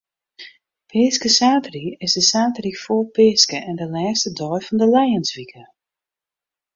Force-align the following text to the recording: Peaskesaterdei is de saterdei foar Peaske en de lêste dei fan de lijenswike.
Peaskesaterdei 0.89 1.87
is 2.05 2.13
de 2.17 2.23
saterdei 2.31 2.75
foar 2.83 3.05
Peaske 3.15 3.57
en 3.69 3.75
de 3.81 3.87
lêste 3.95 4.29
dei 4.39 4.59
fan 4.65 4.79
de 4.81 4.87
lijenswike. 4.95 5.63